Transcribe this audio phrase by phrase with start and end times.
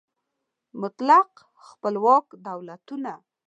[0.81, 1.31] مطلق
[1.67, 3.13] خپلواک دولتونه